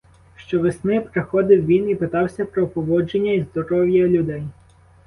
Щовесни 0.35 1.01
приходив 1.01 1.65
він 1.65 1.89
і 1.89 1.95
питався 1.95 2.45
про 2.45 2.67
поводження 2.67 3.31
й 3.31 3.41
здоров'я 3.43 4.07
людей. 4.07 4.43